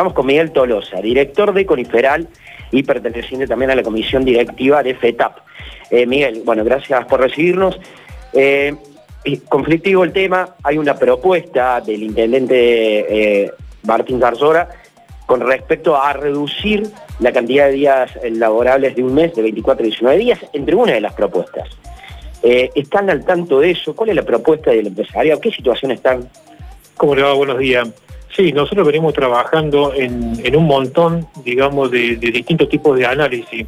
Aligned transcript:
Estamos 0.00 0.14
con 0.14 0.24
Miguel 0.24 0.50
Tolosa, 0.50 0.98
director 1.02 1.52
de 1.52 1.66
Coniferal 1.66 2.26
y 2.72 2.84
perteneciente 2.84 3.46
también 3.46 3.70
a 3.70 3.74
la 3.74 3.82
comisión 3.82 4.24
directiva 4.24 4.82
de 4.82 4.94
FETAP. 4.94 5.40
Eh, 5.90 6.06
Miguel, 6.06 6.40
bueno, 6.42 6.64
gracias 6.64 7.04
por 7.04 7.20
recibirnos. 7.20 7.78
Eh, 8.32 8.74
conflictivo 9.46 10.02
el 10.02 10.14
tema, 10.14 10.56
hay 10.62 10.78
una 10.78 10.94
propuesta 10.94 11.82
del 11.82 12.02
intendente 12.02 13.42
eh, 13.44 13.52
Martín 13.82 14.20
Zarzora 14.20 14.70
con 15.26 15.42
respecto 15.42 15.94
a 15.94 16.14
reducir 16.14 16.90
la 17.18 17.30
cantidad 17.30 17.66
de 17.66 17.72
días 17.72 18.10
laborables 18.22 18.96
de 18.96 19.02
un 19.02 19.12
mes 19.12 19.34
de 19.34 19.42
24 19.42 19.82
a 19.82 19.84
19 19.84 20.16
días, 20.18 20.38
entre 20.54 20.76
una 20.76 20.92
de 20.92 21.02
las 21.02 21.12
propuestas. 21.12 21.68
¿Están 22.42 23.10
al 23.10 23.22
tanto 23.26 23.60
de 23.60 23.72
eso? 23.72 23.94
¿Cuál 23.94 24.08
es 24.08 24.16
la 24.16 24.22
propuesta 24.22 24.70
del 24.70 24.86
empresario? 24.86 25.38
¿Qué 25.38 25.50
situación 25.50 25.90
están? 25.90 26.26
¿Cómo 26.96 27.14
le 27.14 27.20
va? 27.22 27.34
Buenos 27.34 27.58
días. 27.58 27.86
Sí, 28.36 28.52
nosotros 28.52 28.86
venimos 28.86 29.12
trabajando 29.12 29.92
en, 29.94 30.56
un 30.56 30.66
montón, 30.66 31.26
digamos, 31.44 31.90
de, 31.90 32.16
distintos 32.16 32.68
tipos 32.68 32.96
de 32.96 33.06
análisis. 33.06 33.66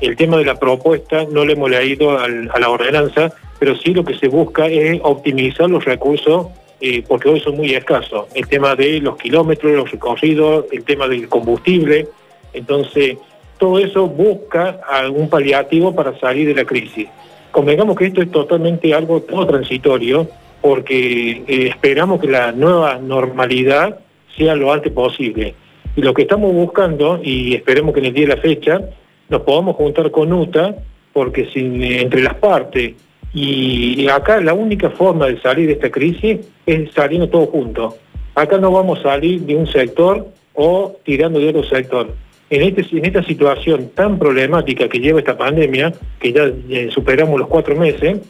El 0.00 0.16
tema 0.16 0.36
de 0.36 0.44
la 0.44 0.58
propuesta 0.58 1.24
no 1.30 1.44
le 1.44 1.54
hemos 1.54 1.70
leído 1.70 2.18
a 2.18 2.28
la 2.28 2.68
ordenanza, 2.68 3.32
pero 3.58 3.76
sí 3.76 3.92
lo 3.92 4.04
que 4.04 4.14
se 4.18 4.28
busca 4.28 4.66
es 4.66 5.00
optimizar 5.02 5.68
los 5.68 5.84
recursos 5.84 6.48
eh, 6.86 7.02
porque 7.06 7.30
hoy 7.30 7.40
son 7.40 7.56
muy 7.56 7.74
escasos. 7.74 8.26
El 8.34 8.46
tema 8.46 8.74
de 8.74 9.00
los 9.00 9.16
kilómetros, 9.16 9.72
los 9.72 9.90
recorridos, 9.90 10.66
el 10.70 10.84
tema 10.84 11.08
del 11.08 11.28
combustible. 11.30 12.08
Entonces, 12.52 13.16
todo 13.58 13.78
eso 13.78 14.06
busca 14.06 14.80
algún 14.86 15.30
paliativo 15.30 15.94
para 15.94 16.18
salir 16.18 16.48
de 16.48 16.54
la 16.54 16.66
crisis. 16.66 17.08
Convengamos 17.52 17.96
que 17.96 18.06
esto 18.06 18.20
es 18.20 18.30
totalmente 18.30 18.92
algo 18.92 19.22
transitorio, 19.22 20.28
porque 20.60 21.42
eh, 21.46 21.68
esperamos 21.68 22.20
que 22.20 22.26
la 22.28 22.52
nueva 22.52 22.98
normalidad 22.98 24.00
sea 24.36 24.54
lo 24.54 24.72
antes 24.72 24.92
posible. 24.92 25.54
Y 25.96 26.02
lo 26.02 26.12
que 26.14 26.22
estamos 26.22 26.52
buscando, 26.52 27.20
y 27.22 27.54
esperemos 27.54 27.94
que 27.94 28.00
en 28.00 28.06
el 28.06 28.14
día 28.14 28.26
de 28.28 28.36
la 28.36 28.42
fecha, 28.42 28.80
nos 29.28 29.42
podamos 29.42 29.76
juntar 29.76 30.10
con 30.10 30.32
UTA, 30.32 30.76
porque 31.12 31.46
sin, 31.52 31.82
entre 31.82 32.22
las 32.22 32.34
partes, 32.34 32.94
y 33.32 34.06
acá 34.08 34.40
la 34.40 34.54
única 34.54 34.90
forma 34.90 35.26
de 35.26 35.40
salir 35.40 35.66
de 35.66 35.72
esta 35.72 35.90
crisis 35.90 36.38
es 36.66 36.92
saliendo 36.92 37.28
todos 37.28 37.48
juntos. 37.48 37.94
Acá 38.34 38.58
no 38.58 38.70
vamos 38.70 39.00
a 39.00 39.02
salir 39.02 39.40
de 39.42 39.56
un 39.56 39.66
sector 39.66 40.28
o 40.54 40.96
tirando 41.04 41.38
de 41.38 41.48
otro 41.48 41.64
sector. 41.64 42.14
En, 42.50 42.62
este, 42.62 42.96
en 42.96 43.04
esta 43.04 43.22
situación 43.22 43.90
tan 43.94 44.18
problemática 44.18 44.88
que 44.88 44.98
lleva 44.98 45.18
esta 45.18 45.36
pandemia, 45.36 45.92
que 46.20 46.32
ya 46.32 46.50
eh, 46.68 46.88
superamos 46.92 47.38
los 47.38 47.48
cuatro 47.48 47.74
meses, 47.76 48.20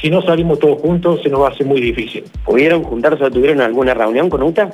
si 0.00 0.10
no 0.10 0.22
salimos 0.22 0.58
todos 0.58 0.80
juntos 0.80 1.22
se 1.22 1.28
nos 1.28 1.40
va 1.40 1.48
a 1.48 1.50
hacer 1.50 1.66
muy 1.66 1.80
difícil. 1.80 2.24
¿Pudieron 2.44 2.82
juntarse 2.82 3.24
o 3.24 3.30
tuvieron 3.30 3.60
alguna 3.60 3.94
reunión 3.94 4.28
con 4.28 4.42
UTA? 4.42 4.70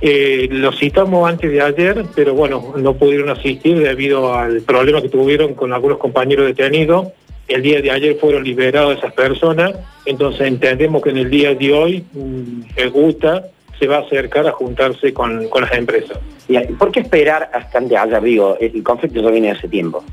Eh, 0.00 0.48
lo 0.50 0.70
citamos 0.72 1.28
antes 1.28 1.50
de 1.50 1.60
ayer, 1.60 2.04
pero 2.14 2.34
bueno, 2.34 2.74
no 2.76 2.94
pudieron 2.94 3.30
asistir 3.30 3.78
debido 3.78 4.32
al 4.34 4.62
problema 4.62 5.02
que 5.02 5.08
tuvieron 5.08 5.54
con 5.54 5.72
algunos 5.72 5.98
compañeros 5.98 6.46
detenidos. 6.46 7.08
El 7.48 7.62
día 7.62 7.80
de 7.80 7.90
ayer 7.90 8.16
fueron 8.16 8.44
liberados 8.44 8.98
esas 8.98 9.12
personas, 9.12 9.72
entonces 10.04 10.46
entendemos 10.46 11.02
que 11.02 11.10
en 11.10 11.18
el 11.18 11.30
día 11.30 11.54
de 11.54 11.72
hoy 11.72 12.04
mm, 12.12 12.60
el 12.76 12.90
GUTA 12.90 13.46
se 13.78 13.86
va 13.86 13.96
a 13.96 14.00
acercar 14.00 14.46
a 14.46 14.52
juntarse 14.52 15.12
con, 15.12 15.48
las 15.60 15.72
empresas. 15.72 16.18
¿Y 16.48 16.58
por 16.74 16.92
qué 16.92 17.00
esperar 17.00 17.50
hasta 17.52 17.80
de 17.80 17.96
ayer? 17.96 18.22
Digo, 18.22 18.56
el 18.60 18.82
conflicto 18.82 19.20
ya 19.20 19.30
viene 19.30 19.50
hace 19.50 19.68
tiempo. 19.68 20.04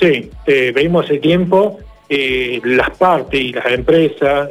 Sí, 0.00 0.30
eh, 0.46 0.72
venimos 0.74 1.04
hace 1.04 1.18
tiempo, 1.18 1.78
eh, 2.08 2.60
las 2.64 2.90
partes 2.90 3.40
y 3.40 3.52
las 3.52 3.66
empresas... 3.66 4.50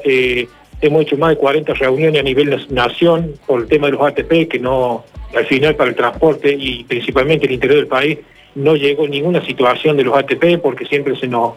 Hemos 0.83 1.03
hecho 1.03 1.15
más 1.15 1.29
de 1.29 1.37
40 1.37 1.75
reuniones 1.75 2.19
a 2.19 2.23
nivel 2.23 2.67
nación 2.69 3.35
por 3.47 3.61
el 3.61 3.67
tema 3.69 3.87
de 3.87 3.93
los 3.93 4.01
ATP, 4.01 4.49
que 4.49 4.59
no, 4.59 5.05
al 5.33 5.45
final 5.45 5.75
para 5.77 5.91
el 5.91 5.95
transporte 5.95 6.53
y 6.59 6.83
principalmente 6.83 7.45
el 7.45 7.53
interior 7.53 7.79
del 7.79 7.87
país, 7.87 8.17
no 8.55 8.75
llegó 8.75 9.07
ninguna 9.07 9.41
situación 9.45 9.95
de 9.95 10.03
los 10.03 10.13
ATP 10.13 10.59
porque 10.61 10.85
siempre 10.85 11.15
se 11.15 11.29
nos, 11.29 11.53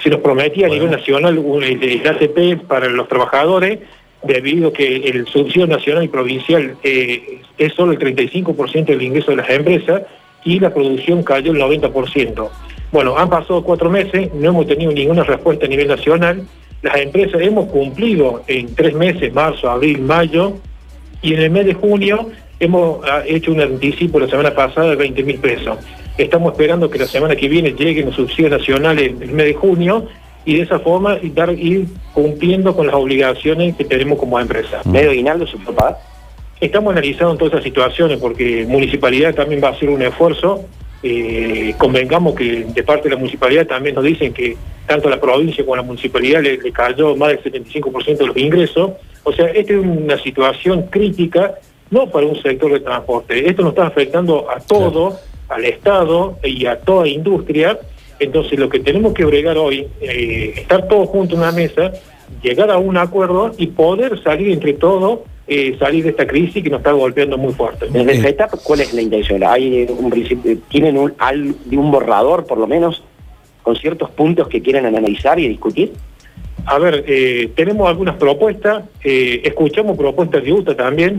se 0.00 0.10
nos 0.10 0.20
prometía 0.20 0.68
a 0.68 0.70
nivel 0.70 0.92
nacional 0.92 1.36
el, 1.36 2.06
ATP 2.06 2.68
para 2.68 2.86
los 2.86 3.08
trabajadores, 3.08 3.80
debido 4.22 4.68
a 4.68 4.72
que 4.72 4.96
el 5.08 5.26
subsidio 5.26 5.66
nacional 5.66 6.04
y 6.04 6.08
provincial 6.08 6.76
eh, 6.84 7.40
es 7.58 7.72
solo 7.72 7.90
el 7.90 7.98
35% 7.98 8.84
del 8.84 9.02
ingreso 9.02 9.32
de 9.32 9.38
las 9.38 9.50
empresas 9.50 10.02
y 10.44 10.60
la 10.60 10.72
producción 10.72 11.24
cayó 11.24 11.50
el 11.50 11.58
90%. 11.58 12.48
Bueno, 12.92 13.18
han 13.18 13.28
pasado 13.28 13.64
cuatro 13.64 13.90
meses, 13.90 14.32
no 14.34 14.50
hemos 14.50 14.68
tenido 14.68 14.92
ninguna 14.92 15.24
respuesta 15.24 15.66
a 15.66 15.68
nivel 15.68 15.88
nacional 15.88 16.46
las 16.82 16.96
empresas 16.96 17.40
hemos 17.40 17.66
cumplido 17.66 18.42
en 18.46 18.74
tres 18.74 18.94
meses, 18.94 19.32
marzo, 19.32 19.70
abril, 19.70 20.00
mayo, 20.00 20.54
y 21.22 21.34
en 21.34 21.40
el 21.40 21.50
mes 21.50 21.66
de 21.66 21.74
junio 21.74 22.30
hemos 22.60 23.00
ah, 23.08 23.22
hecho 23.26 23.52
un 23.52 23.60
anticipo 23.60 24.20
la 24.20 24.28
semana 24.28 24.54
pasada 24.54 24.90
de 24.90 24.96
20 24.96 25.22
mil 25.24 25.38
pesos. 25.38 25.78
Estamos 26.16 26.52
esperando 26.52 26.90
que 26.90 26.98
la 26.98 27.06
semana 27.06 27.36
que 27.36 27.48
viene 27.48 27.72
lleguen 27.72 28.06
los 28.06 28.16
subsidios 28.16 28.50
nacionales 28.50 29.12
en 29.12 29.22
el 29.22 29.32
mes 29.32 29.46
de 29.46 29.54
junio 29.54 30.06
y 30.44 30.56
de 30.56 30.62
esa 30.62 30.78
forma 30.78 31.18
dar, 31.34 31.50
ir 31.52 31.86
cumpliendo 32.14 32.74
con 32.74 32.86
las 32.86 32.96
obligaciones 32.96 33.76
que 33.76 33.84
tenemos 33.84 34.18
como 34.18 34.38
empresa. 34.40 34.80
¿Medio 34.84 35.10
aguinaldo 35.10 35.46
su 35.46 35.58
papá? 35.58 35.98
Estamos 36.60 36.92
analizando 36.92 37.36
todas 37.36 37.54
esas 37.54 37.64
situaciones 37.64 38.18
porque 38.18 38.64
municipalidad 38.66 39.34
también 39.34 39.62
va 39.62 39.68
a 39.68 39.72
hacer 39.72 39.88
un 39.88 40.02
esfuerzo 40.02 40.64
eh, 41.02 41.74
convengamos 41.78 42.34
que 42.34 42.64
de 42.64 42.82
parte 42.82 43.04
de 43.04 43.14
la 43.14 43.18
municipalidad 43.18 43.66
también 43.66 43.94
nos 43.94 44.04
dicen 44.04 44.32
que 44.32 44.56
tanto 44.86 45.08
la 45.08 45.20
provincia 45.20 45.64
como 45.64 45.76
la 45.76 45.82
municipalidad 45.82 46.42
le, 46.42 46.58
cayó 46.72 47.14
más 47.14 47.28
del 47.28 47.42
75% 47.42 48.16
de 48.16 48.26
los 48.26 48.36
ingresos. 48.36 48.92
O 49.22 49.32
sea, 49.32 49.46
esta 49.46 49.74
es 49.74 49.78
una 49.78 50.18
situación 50.18 50.84
crítica, 50.84 51.54
no 51.90 52.08
para 52.10 52.26
un 52.26 52.40
sector 52.42 52.72
de 52.72 52.80
transporte. 52.80 53.48
Esto 53.48 53.62
nos 53.62 53.72
está 53.72 53.86
afectando 53.86 54.50
a 54.50 54.58
todo, 54.58 55.18
al 55.48 55.64
Estado 55.64 56.38
y 56.42 56.66
a 56.66 56.80
toda 56.80 57.06
industria. 57.06 57.78
Entonces, 58.18 58.58
lo 58.58 58.68
que 58.68 58.80
tenemos 58.80 59.14
que 59.14 59.24
bregar 59.24 59.56
hoy, 59.56 59.86
eh, 60.00 60.54
estar 60.56 60.88
todos 60.88 61.08
juntos 61.08 61.34
en 61.34 61.42
una 61.42 61.52
mesa, 61.52 61.92
llegar 62.42 62.70
a 62.70 62.78
un 62.78 62.96
acuerdo 62.96 63.52
y 63.56 63.68
poder 63.68 64.20
salir 64.22 64.50
entre 64.50 64.72
todos 64.72 65.20
eh, 65.50 65.76
salir 65.78 66.04
de 66.04 66.10
esta 66.10 66.26
crisis 66.26 66.62
que 66.62 66.68
nos 66.68 66.80
está 66.80 66.92
golpeando 66.92 67.38
muy 67.38 67.54
fuerte. 67.54 67.86
Desde 67.90 68.12
esta 68.12 68.28
etapa, 68.28 68.58
¿cuál 68.62 68.80
es 68.80 68.92
la 68.92 69.00
intención? 69.00 69.42
¿Hay 69.42 69.86
un 69.88 70.62
¿Tienen 70.68 70.98
un, 70.98 71.14
un 71.72 71.90
borrador, 71.90 72.44
por 72.44 72.58
lo 72.58 72.66
menos, 72.66 73.02
con 73.62 73.74
ciertos 73.74 74.10
puntos 74.10 74.48
que 74.48 74.60
quieren 74.60 74.84
analizar 74.84 75.38
y 75.38 75.48
discutir? 75.48 75.92
A 76.66 76.78
ver, 76.78 77.02
eh, 77.06 77.50
tenemos 77.56 77.88
algunas 77.88 78.16
propuestas, 78.16 78.84
eh, 79.02 79.40
escuchamos 79.42 79.96
propuestas 79.96 80.44
de 80.44 80.52
UTA 80.52 80.76
también, 80.76 81.18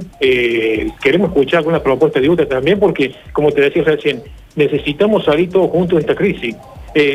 queremos 1.01 1.29
escuchar 1.29 1.59
algunas 1.59 1.81
propuestas 1.81 2.21
de 2.21 2.29
UTA 2.29 2.47
también 2.47 2.79
porque, 2.79 3.15
como 3.33 3.51
te 3.51 3.61
decía 3.61 3.83
recién, 3.83 4.21
necesitamos 4.55 5.25
salir 5.25 5.49
todos 5.49 5.71
juntos 5.71 5.95
de 5.95 6.01
esta 6.01 6.13
crisis. 6.15 6.55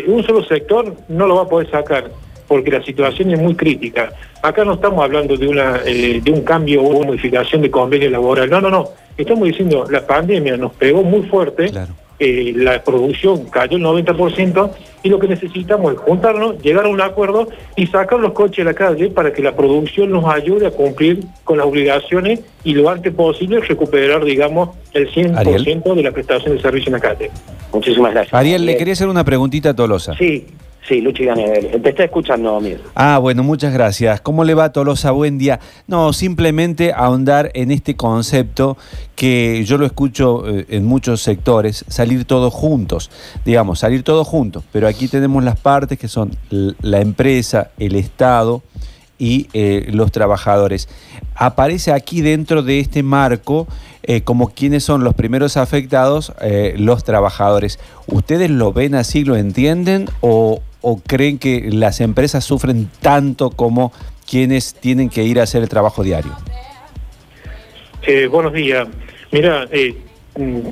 un 0.08 0.24
solo 0.24 0.42
sector 0.44 0.96
no 1.08 1.28
lo 1.28 1.36
va 1.36 1.42
a 1.42 1.48
poder 1.48 1.70
sacar 1.70 2.10
porque 2.46 2.70
la 2.70 2.82
situación 2.82 3.30
es 3.30 3.40
muy 3.40 3.54
crítica. 3.54 4.12
Acá 4.42 4.64
no 4.64 4.74
estamos 4.74 5.02
hablando 5.04 5.36
de, 5.36 5.48
una, 5.48 5.80
eh, 5.84 6.20
de 6.22 6.30
un 6.30 6.42
cambio 6.42 6.82
o 6.82 6.88
una 6.88 7.06
modificación 7.08 7.62
de 7.62 7.70
convenio 7.70 8.10
laboral, 8.10 8.50
no, 8.50 8.60
no, 8.60 8.70
no. 8.70 8.88
Estamos 9.16 9.44
diciendo, 9.44 9.86
la 9.90 10.06
pandemia 10.06 10.56
nos 10.56 10.72
pegó 10.72 11.02
muy 11.02 11.22
fuerte, 11.22 11.70
eh, 12.18 12.52
la 12.56 12.82
producción 12.82 13.46
cayó 13.46 13.76
el 13.76 13.82
90% 13.82 14.70
y 15.02 15.08
lo 15.08 15.18
que 15.18 15.28
necesitamos 15.28 15.94
es 15.94 15.98
juntarnos, 15.98 16.60
llegar 16.62 16.86
a 16.86 16.88
un 16.88 17.00
acuerdo 17.00 17.48
y 17.76 17.86
sacar 17.86 18.20
los 18.20 18.32
coches 18.32 18.64
a 18.64 18.70
la 18.70 18.74
calle 18.74 19.10
para 19.10 19.32
que 19.32 19.42
la 19.42 19.54
producción 19.54 20.10
nos 20.10 20.24
ayude 20.24 20.66
a 20.66 20.70
cumplir 20.70 21.24
con 21.44 21.58
las 21.58 21.66
obligaciones 21.66 22.40
y 22.62 22.74
lo 22.74 22.88
antes 22.88 23.12
posible 23.12 23.60
recuperar, 23.60 24.24
digamos, 24.24 24.70
el 24.92 25.10
100% 25.12 25.94
de 25.94 26.02
la 26.02 26.12
prestación 26.12 26.56
de 26.56 26.62
servicio 26.62 26.88
en 26.88 26.94
la 26.94 27.00
calle. 27.00 27.30
Muchísimas 27.72 28.12
gracias. 28.12 28.34
Ariel, 28.34 28.64
le 28.64 28.76
quería 28.76 28.92
hacer 28.92 29.08
una 29.08 29.24
preguntita 29.24 29.70
a 29.70 29.74
Tolosa. 29.74 30.14
Sí, 30.16 30.46
Sí, 30.86 31.00
Luchi 31.00 31.24
Ganebel. 31.24 31.80
Te 31.80 31.88
está 31.88 32.04
escuchando, 32.04 32.56
amigo. 32.56 32.80
Ah, 32.94 33.16
bueno, 33.16 33.42
muchas 33.42 33.72
gracias. 33.72 34.20
¿Cómo 34.20 34.44
le 34.44 34.52
va, 34.52 34.70
Tolosa? 34.70 35.12
Buen 35.12 35.38
día. 35.38 35.58
No, 35.86 36.12
simplemente 36.12 36.92
ahondar 36.94 37.50
en 37.54 37.70
este 37.70 37.96
concepto 37.96 38.76
que 39.16 39.64
yo 39.64 39.78
lo 39.78 39.86
escucho 39.86 40.46
eh, 40.46 40.66
en 40.68 40.84
muchos 40.84 41.22
sectores, 41.22 41.86
salir 41.88 42.26
todos 42.26 42.52
juntos. 42.52 43.10
Digamos, 43.46 43.78
salir 43.78 44.02
todos 44.02 44.28
juntos. 44.28 44.62
Pero 44.72 44.86
aquí 44.86 45.08
tenemos 45.08 45.42
las 45.42 45.58
partes 45.58 45.98
que 45.98 46.06
son 46.06 46.36
la 46.50 47.00
empresa, 47.00 47.70
el 47.78 47.96
Estado 47.96 48.62
y 49.18 49.48
eh, 49.54 49.86
los 49.90 50.12
trabajadores. 50.12 50.90
Aparece 51.34 51.92
aquí 51.92 52.20
dentro 52.20 52.62
de 52.62 52.80
este 52.80 53.02
marco 53.02 53.66
eh, 54.02 54.20
como 54.20 54.50
quienes 54.50 54.84
son 54.84 55.02
los 55.02 55.14
primeros 55.14 55.56
afectados, 55.56 56.34
los 56.76 57.04
trabajadores. 57.04 57.78
¿Ustedes 58.06 58.50
lo 58.50 58.74
ven 58.74 58.94
así, 58.94 59.24
lo 59.24 59.34
entienden 59.34 60.10
o, 60.20 60.60
o 60.84 61.00
creen 61.00 61.38
que 61.38 61.70
las 61.72 62.00
empresas 62.02 62.44
sufren 62.44 62.90
tanto 63.00 63.50
como 63.50 63.90
quienes 64.28 64.74
tienen 64.74 65.08
que 65.08 65.24
ir 65.24 65.40
a 65.40 65.44
hacer 65.44 65.62
el 65.62 65.68
trabajo 65.70 66.02
diario? 66.02 66.32
Eh, 68.06 68.26
buenos 68.26 68.52
días. 68.52 68.86
Mira, 69.32 69.66
eh, 69.72 69.96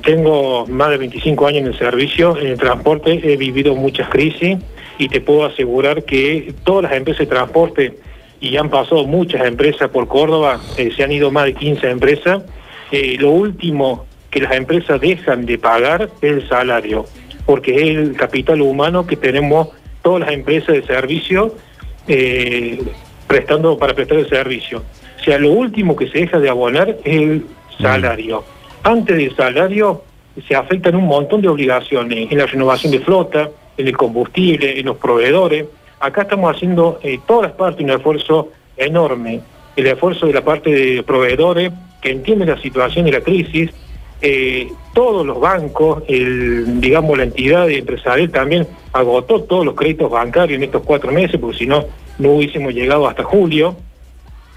tengo 0.03 0.67
más 0.67 0.91
de 0.91 0.97
25 0.97 1.47
años 1.47 1.61
en 1.61 1.67
el 1.67 1.79
servicio, 1.79 2.37
en 2.37 2.47
el 2.47 2.59
transporte, 2.59 3.21
he 3.23 3.37
vivido 3.37 3.75
muchas 3.75 4.07
crisis 4.09 4.59
y 4.99 5.09
te 5.09 5.19
puedo 5.19 5.45
asegurar 5.45 6.03
que 6.03 6.53
todas 6.63 6.83
las 6.83 6.93
empresas 6.93 7.21
de 7.21 7.25
transporte, 7.25 7.97
y 8.39 8.55
han 8.57 8.69
pasado 8.69 9.05
muchas 9.05 9.47
empresas 9.47 9.89
por 9.89 10.07
Córdoba, 10.07 10.61
eh, 10.77 10.91
se 10.95 11.03
han 11.03 11.11
ido 11.11 11.31
más 11.31 11.45
de 11.45 11.55
15 11.55 11.89
empresas, 11.89 12.43
lo 13.17 13.31
último 13.31 14.05
que 14.29 14.39
las 14.41 14.53
empresas 14.53 15.01
dejan 15.01 15.47
de 15.47 15.57
pagar 15.57 16.11
es 16.21 16.31
el 16.31 16.47
salario, 16.47 17.05
porque 17.47 17.73
es 17.73 17.97
el 17.97 18.15
capital 18.15 18.61
humano 18.61 19.07
que 19.07 19.15
tenemos 19.15 19.69
todas 20.03 20.21
las 20.21 20.31
empresas 20.31 20.75
de 20.75 20.83
servicio 20.83 21.55
eh, 22.07 22.79
prestando 23.27 23.77
para 23.77 23.95
prestar 23.95 24.19
el 24.19 24.29
servicio. 24.29 24.83
O 25.19 25.23
sea, 25.23 25.39
lo 25.39 25.51
último 25.51 25.95
que 25.95 26.07
se 26.09 26.19
deja 26.19 26.37
de 26.37 26.49
abonar 26.49 26.89
es 27.03 27.21
el 27.21 27.45
salario. 27.81 28.43
Antes 28.83 29.17
del 29.17 29.35
salario 29.35 30.03
se 30.47 30.55
afectan 30.55 30.95
un 30.95 31.05
montón 31.05 31.41
de 31.41 31.47
obligaciones 31.47 32.31
en 32.31 32.37
la 32.37 32.45
renovación 32.45 32.91
de 32.91 32.99
flota, 32.99 33.49
en 33.77 33.87
el 33.87 33.97
combustible, 33.97 34.79
en 34.79 34.85
los 34.85 34.97
proveedores. 34.97 35.65
Acá 35.99 36.23
estamos 36.23 36.53
haciendo 36.55 36.99
eh, 37.01 37.19
todas 37.25 37.49
las 37.49 37.51
partes 37.53 37.83
un 37.83 37.91
esfuerzo 37.91 38.51
enorme. 38.75 39.41
El 39.75 39.87
esfuerzo 39.87 40.27
de 40.27 40.33
la 40.33 40.43
parte 40.43 40.69
de 40.69 41.03
proveedores 41.03 41.71
que 42.01 42.11
entienden 42.11 42.49
la 42.49 42.61
situación 42.61 43.05
de 43.05 43.13
la 43.13 43.21
crisis, 43.21 43.71
eh, 44.21 44.69
todos 44.93 45.25
los 45.25 45.39
bancos, 45.39 46.03
digamos 46.07 47.17
la 47.17 47.23
entidad 47.23 47.69
empresarial 47.69 48.29
también 48.29 48.67
agotó 48.93 49.43
todos 49.43 49.65
los 49.65 49.75
créditos 49.75 50.09
bancarios 50.09 50.57
en 50.57 50.63
estos 50.63 50.83
cuatro 50.83 51.11
meses, 51.11 51.39
porque 51.39 51.57
si 51.57 51.65
no, 51.65 51.85
no 52.19 52.31
hubiésemos 52.31 52.73
llegado 52.73 53.07
hasta 53.07 53.23
julio 53.23 53.75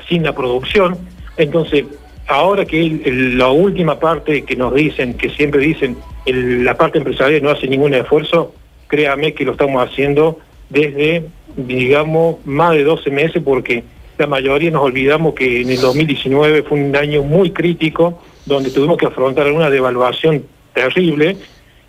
sin 0.08 0.22
la 0.22 0.34
producción. 0.34 0.96
Entonces, 1.36 1.84
ahora 2.26 2.64
que 2.64 3.00
la 3.34 3.48
última 3.48 3.98
parte 3.98 4.44
que 4.44 4.56
nos 4.56 4.74
dicen, 4.74 5.14
que 5.14 5.30
siempre 5.30 5.60
dicen, 5.60 5.96
la 6.26 6.76
parte 6.76 6.98
empresarial 6.98 7.42
no 7.42 7.50
hace 7.50 7.68
ningún 7.68 7.94
esfuerzo, 7.94 8.54
créame 8.88 9.34
que 9.34 9.44
lo 9.44 9.52
estamos 9.52 9.82
haciendo 9.88 10.38
desde, 10.68 11.24
digamos, 11.56 12.44
más 12.44 12.72
de 12.72 12.84
12 12.84 13.10
meses, 13.10 13.42
porque 13.44 13.84
la 14.18 14.26
mayoría 14.26 14.70
nos 14.70 14.82
olvidamos 14.82 15.34
que 15.34 15.62
en 15.62 15.70
el 15.70 15.80
2019 15.80 16.62
fue 16.62 16.80
un 16.80 16.96
año 16.96 17.22
muy 17.22 17.50
crítico, 17.50 18.22
donde 18.46 18.70
tuvimos 18.70 18.96
que 18.96 19.06
afrontar 19.06 19.50
una 19.52 19.68
devaluación 19.68 20.44
terrible, 20.72 21.36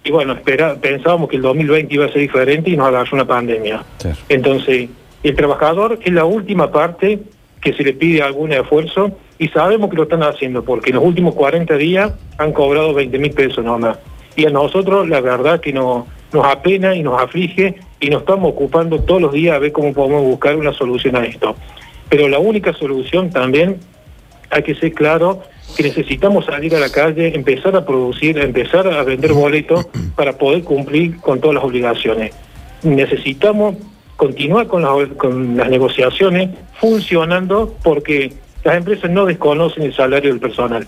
y 0.04 0.12
bueno, 0.12 0.34
espera, 0.34 0.76
pensábamos 0.76 1.30
que 1.30 1.36
el 1.36 1.42
2020 1.42 1.94
iba 1.94 2.06
a 2.06 2.10
ser 2.10 2.22
diferente 2.22 2.70
y 2.72 2.78
nos 2.78 2.88
agarró 2.88 3.10
una 3.14 3.26
pandemia. 3.26 3.84
Entonces, 4.30 4.90
el 5.24 5.36
trabajador 5.36 6.00
es 6.02 6.14
la 6.14 6.26
última 6.26 6.72
parte 6.72 7.20
que 7.62 7.74
se 7.74 7.84
le 7.84 7.94
pide 7.94 8.22
algún 8.22 8.54
esfuerzo 8.54 9.12
y 9.38 9.50
sabemos 9.50 9.90
que 9.90 9.98
lo 9.98 10.04
están 10.04 10.24
haciendo 10.24 10.64
porque 10.64 10.92
en 10.92 10.96
los 10.96 11.04
últimos 11.04 11.36
40 11.36 11.76
días 11.76 12.14
han 12.38 12.54
cobrado 12.54 12.94
20 12.94 13.20
mil 13.20 13.32
pesos 13.32 13.64
nomás. 13.66 13.98
Y 14.36 14.46
a 14.46 14.50
nosotros 14.50 15.10
la 15.10 15.20
verdad 15.20 15.60
que 15.60 15.74
nos, 15.74 16.06
nos 16.32 16.46
apena 16.46 16.96
y 16.96 17.04
nos 17.04 17.22
aflige 17.22 17.76
y 18.00 18.10
nos 18.10 18.22
estamos 18.22 18.52
ocupando 18.52 19.00
todos 19.00 19.22
los 19.22 19.34
días 19.34 19.56
a 19.56 19.60
ver 19.60 19.72
cómo 19.72 19.94
podemos 19.94 20.24
buscar 20.24 20.56
una 20.56 20.72
solución 20.72 21.16
a 21.16 21.26
esto. 21.26 21.56
Pero 22.10 22.30
la 22.30 22.40
única 22.40 22.74
solución 22.74 23.30
también, 23.30 23.78
hay 24.50 24.64
que 24.64 24.76
ser 24.76 24.94
claro, 24.94 25.42
que 25.76 25.84
necesitamos 25.84 26.46
salir 26.46 26.76
a 26.76 26.80
la 26.80 26.90
calle, 26.90 27.36
empezar 27.36 27.76
a 27.76 27.86
producir, 27.86 28.38
empezar 28.38 28.88
a 28.88 29.04
vender 29.04 29.34
boletos 29.34 29.88
para 30.16 30.38
poder 30.38 30.64
cumplir 30.64 31.18
con 31.18 31.40
todas 31.40 31.56
las 31.56 31.64
obligaciones. 31.64 32.34
Necesitamos 32.84 33.76
continuar 34.16 34.68
con, 34.68 34.84
con 35.16 35.58
las 35.58 35.70
negociaciones 35.70 36.50
funcionando 36.80 37.76
porque 37.84 38.34
las 38.64 38.78
empresas 38.78 39.10
no 39.10 39.26
desconocen 39.26 39.84
el 39.84 39.94
salario 39.94 40.32
del 40.32 40.40
personal. 40.40 40.88